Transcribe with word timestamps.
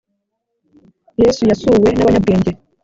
yesu 1.21 1.41
yasuwe 1.49 1.87
n’abanyabwenge 1.93 2.51